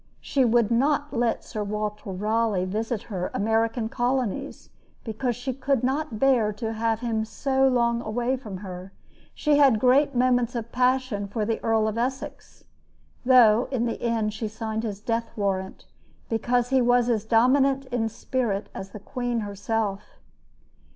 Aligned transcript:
She 0.19 0.43
would 0.43 0.71
not 0.71 1.13
let 1.15 1.43
Sir 1.43 1.63
Walter 1.63 2.09
Raleigh 2.09 2.65
visit 2.65 3.03
her 3.03 3.29
American 3.35 3.87
colonies, 3.87 4.71
because 5.03 5.35
she 5.35 5.53
could 5.53 5.83
not 5.83 6.17
bear 6.17 6.51
to 6.53 6.73
have 6.73 7.01
him 7.01 7.23
so 7.23 7.67
long 7.67 8.01
away 8.01 8.35
from 8.35 8.57
her. 8.65 8.93
She 9.35 9.57
had 9.59 9.79
great 9.79 10.15
moments 10.15 10.55
of 10.55 10.71
passion 10.71 11.27
for 11.27 11.45
the 11.45 11.63
Earl 11.63 11.87
of 11.87 11.99
Essex, 11.99 12.63
though 13.23 13.67
in 13.69 13.85
the 13.85 14.01
end 14.01 14.33
she 14.33 14.47
signed 14.47 14.81
his 14.81 14.99
death 14.99 15.29
warrant 15.37 15.85
because 16.29 16.69
he 16.69 16.81
was 16.81 17.07
as 17.07 17.23
dominant 17.23 17.85
in 17.91 18.09
spirit 18.09 18.69
as 18.73 18.89
the 18.89 18.99
queen 18.99 19.41
herself. 19.41 20.17